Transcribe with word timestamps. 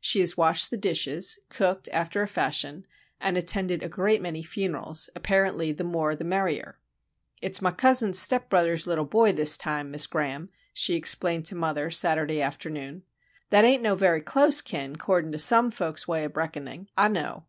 She 0.00 0.18
has 0.18 0.36
washed 0.36 0.72
the 0.72 0.76
dishes, 0.76 1.38
cooked, 1.50 1.88
after 1.92 2.20
a 2.20 2.26
fashion, 2.26 2.84
and 3.20 3.38
attended 3.38 3.80
a 3.80 3.88
great 3.88 4.20
many 4.20 4.42
funerals,—apparently 4.42 5.70
the 5.70 5.84
more 5.84 6.16
the 6.16 6.24
merrier. 6.24 6.80
"It's 7.40 7.62
ma 7.62 7.70
cousin's 7.70 8.18
step 8.18 8.50
brudder's 8.50 8.88
lil' 8.88 9.04
boy, 9.04 9.34
dis 9.34 9.56
time, 9.56 9.92
Mis' 9.92 10.08
Graham," 10.08 10.48
she 10.74 10.94
explained 10.96 11.46
to 11.46 11.54
mother, 11.54 11.92
Saturday 11.92 12.42
afternoon. 12.42 13.04
"That 13.50 13.64
ain' 13.64 13.82
no 13.82 13.94
very 13.94 14.20
close 14.20 14.60
kin, 14.60 14.96
'cordin' 14.96 15.30
to 15.30 15.38
some 15.38 15.70
folks' 15.70 16.08
way 16.08 16.24
ob 16.24 16.36
reckonin', 16.36 16.88
Ah 16.96 17.06
know. 17.06 17.44